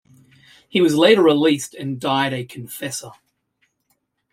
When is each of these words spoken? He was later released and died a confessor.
He 0.67 0.81
was 0.81 0.95
later 0.95 1.21
released 1.21 1.75
and 1.75 1.99
died 1.99 2.33
a 2.33 2.43
confessor. 2.43 3.11